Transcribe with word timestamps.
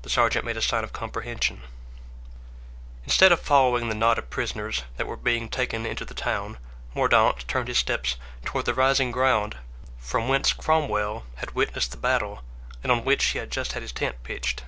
The 0.00 0.08
sergeant 0.08 0.46
made 0.46 0.56
a 0.56 0.62
sign 0.62 0.84
of 0.84 0.94
comprehension. 0.94 1.64
Instead 3.04 3.30
of 3.30 3.40
following 3.40 3.90
the 3.90 3.94
knot 3.94 4.16
of 4.18 4.30
prisoners 4.30 4.84
that 4.96 5.06
were 5.06 5.18
being 5.18 5.50
taken 5.50 5.84
into 5.84 6.06
the 6.06 6.14
town, 6.14 6.56
Mordaunt 6.94 7.46
turned 7.46 7.68
his 7.68 7.76
steps 7.76 8.16
toward 8.46 8.64
the 8.64 8.72
rising 8.72 9.10
ground 9.10 9.58
from 9.98 10.28
whence 10.28 10.54
Cromwell 10.54 11.26
had 11.34 11.50
witnessed 11.50 11.90
the 11.90 11.98
battle 11.98 12.42
and 12.82 12.90
on 12.90 13.04
which 13.04 13.22
he 13.22 13.38
had 13.38 13.50
just 13.50 13.72
had 13.72 13.82
his 13.82 13.92
tent 13.92 14.22
pitched. 14.22 14.62